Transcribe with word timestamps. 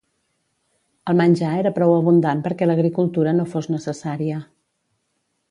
El 1.11 1.19
menjar 1.19 1.51
era 1.63 1.73
prou 1.75 1.93
abundant 1.97 2.41
perquè 2.47 2.69
l'agricultura 2.69 3.35
no 3.41 3.47
fos 3.53 3.71
necessària. 3.77 4.43